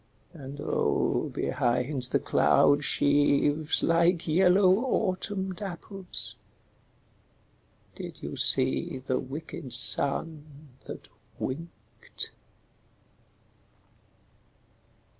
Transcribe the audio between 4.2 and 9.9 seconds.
yellow autumn dapples, Did you see the wicked